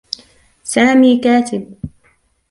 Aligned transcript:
سامي 0.63 1.17
كاتب. 1.19 1.73